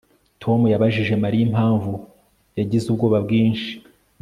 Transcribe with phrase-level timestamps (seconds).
[0.41, 1.91] Tom yabajije Mariya impamvu
[2.59, 3.71] yagize ubwoba bwinshi